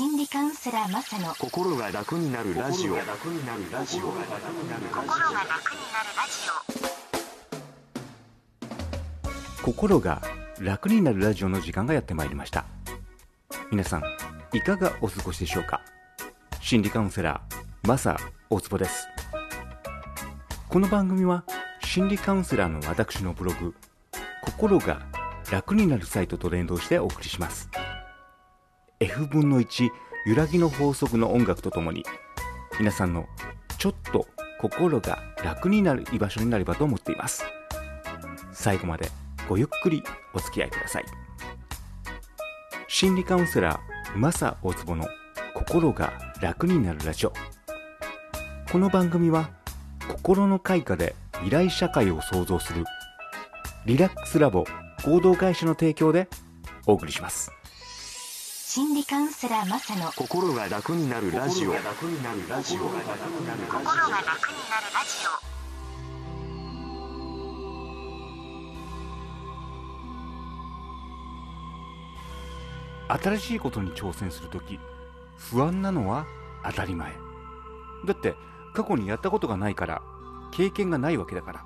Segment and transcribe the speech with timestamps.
[0.00, 2.94] 心理カウンセラーマサの心が楽になるラジオ。
[2.94, 4.04] 心が楽になるラジオ。
[9.62, 10.22] 心が
[10.58, 12.64] 楽になるラジオの時間がやってまいりました。
[13.70, 14.02] 皆さん
[14.54, 15.82] いかがお過ごしでしょうか？
[16.62, 18.16] 心理カウンセラーマサ
[18.48, 19.06] 大坪です。
[20.70, 21.44] この番組は
[21.84, 23.74] 心理カウンセラーの私のブログ
[24.46, 25.02] 心が
[25.52, 27.68] 楽になるサイトと連動してお送りします
[29.02, 29.88] F 分の1
[30.26, 32.04] 揺らぎの法則の音楽とともに
[32.78, 33.26] 皆さんの
[33.78, 34.26] ちょっと
[34.58, 37.42] 心が楽になる居場所になればと思っています。
[38.52, 39.08] 最後まで
[39.48, 40.02] ごゆっくり
[40.34, 41.04] お付き合いください。
[42.88, 45.06] 心理カウンセラーマサ大坪の
[45.54, 46.12] 心が
[46.42, 47.32] 楽になるラジオ。
[48.70, 49.48] この番組は
[50.08, 52.84] 心の開花で未来社会を創造する
[53.86, 54.66] リラックスラボ
[55.06, 56.28] 合同会社の提供で
[56.86, 57.50] お送りします。
[58.72, 61.72] 心理カウンセラーマサの心が楽になるラジオ。
[61.72, 62.76] 心が楽になるラジ
[73.08, 74.78] 新しいことに挑戦するとき
[75.36, 76.26] 不安なのは
[76.64, 77.12] 当たり前。
[78.06, 78.36] だって
[78.72, 80.00] 過去にやったことがないから
[80.52, 81.64] 経験がないわけだから。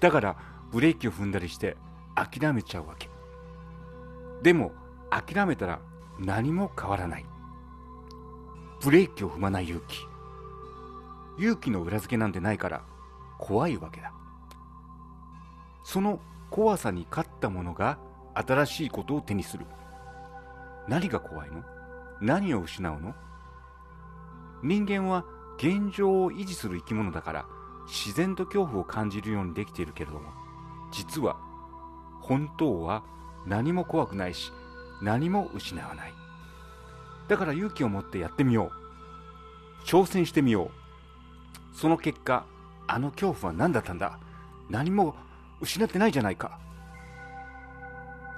[0.00, 0.36] だから
[0.72, 1.76] ブレーキを踏んだりして
[2.14, 3.10] 諦めちゃうわけ。
[4.42, 4.72] でも
[5.10, 5.80] 諦めたら
[6.18, 7.26] 何も変わらない。
[8.80, 10.06] ブレーキを踏まない勇気。
[11.38, 12.82] 勇気の裏付けなんてないから
[13.38, 14.12] 怖いわけだ。
[15.84, 16.20] その
[16.50, 17.98] 怖さに勝った者が
[18.34, 19.66] 新しいことを手にする。
[20.88, 21.62] 何が怖いの？
[22.20, 23.14] 何を失うの？
[24.62, 25.24] 人間は
[25.58, 27.46] 現状を維持する生き物だから
[27.86, 30.30] 自然と恐怖を感じるようにできているけれども
[30.90, 31.36] 実は
[32.20, 33.04] 本当は
[33.46, 34.52] 何も怖くないし
[35.02, 36.12] 何も失わない。
[37.28, 39.84] だから勇気を持ってやってみよう。
[39.84, 40.70] 挑戦してみよ
[41.74, 41.76] う。
[41.76, 42.44] その結果
[42.86, 44.18] あの恐怖は何だったんだ？
[44.70, 45.14] 何も
[45.60, 46.58] 失ってないじゃないか。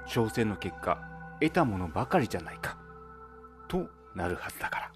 [0.07, 0.99] 挑戦の結果
[1.39, 2.77] 得たものばかりじゃないか。
[3.67, 4.91] となるはずだから。